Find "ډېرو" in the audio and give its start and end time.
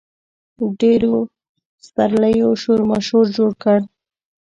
0.79-1.15